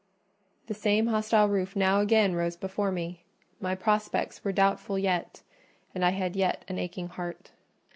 The 0.65 0.73
same 0.73 1.05
hostile 1.05 1.47
roof 1.47 1.75
now 1.75 1.99
again 2.01 2.33
rose 2.33 2.55
before 2.57 2.91
me: 2.91 3.23
my 3.59 3.75
prospects 3.75 4.43
were 4.43 4.51
doubtful 4.51 4.97
yet; 4.97 5.43
and 5.93 6.03
I 6.03 6.09
had 6.09 6.35
yet 6.35 6.65
an 6.67 6.79
aching 6.79 7.09
heart. 7.09 7.51